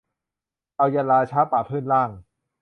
[0.77, 2.09] เอายันต์ราชะปะพื้นล่าง